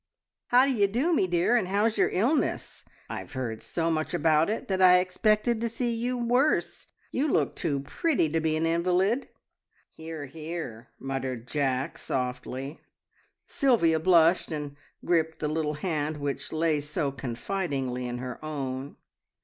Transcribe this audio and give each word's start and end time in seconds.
"How 0.47 0.65
d'ye 0.65 0.87
do, 0.87 1.13
me 1.13 1.27
dear, 1.27 1.55
and 1.55 1.67
how's 1.67 1.95
your 1.95 2.09
illness? 2.09 2.83
I've 3.07 3.33
heard 3.33 3.61
so 3.61 3.91
much 3.91 4.15
about 4.15 4.49
it 4.49 4.67
that 4.67 4.81
I 4.81 4.97
expected 4.97 5.61
to 5.61 5.69
see 5.69 5.93
you 5.93 6.17
worse. 6.17 6.87
You 7.11 7.27
look 7.27 7.55
too 7.55 7.81
pretty 7.81 8.27
to 8.29 8.39
be 8.39 8.55
an 8.55 8.65
invalid!" 8.65 9.29
"Hear, 9.91 10.25
hear!" 10.25 10.87
muttered 10.97 11.47
Jack 11.47 11.99
softly. 11.99 12.81
Sylvia 13.45 13.99
blushed 13.99 14.51
and 14.51 14.75
gripped 15.05 15.37
the 15.37 15.47
little 15.47 15.75
hand 15.75 16.17
which 16.17 16.51
lay 16.51 16.79
so 16.79 17.11
confidingly 17.11 18.07
in 18.07 18.17
her 18.17 18.43
own. 18.43 18.95